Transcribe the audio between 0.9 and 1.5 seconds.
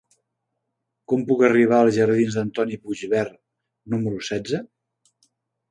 Com puc